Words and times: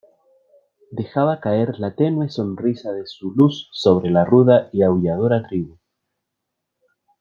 dejaba 0.89 1.39
caer 1.39 1.77
la 1.77 1.91
tenue 1.93 2.27
sonrisa 2.27 2.91
de 2.91 3.05
su 3.05 3.33
luz 3.35 3.69
sobre 3.71 4.09
la 4.09 4.25
ruda 4.25 4.67
y 4.73 4.81
aulladora 4.81 5.47
tribu. 5.47 5.77